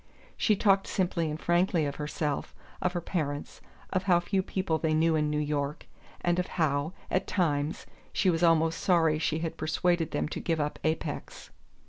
[0.35, 3.61] She talked simply and frankly of herself, of her parents,
[3.93, 5.85] of how few people they knew in New York,
[6.21, 10.59] and of how, at times, she was almost sorry she had persuaded them to give
[10.59, 11.51] up Apex.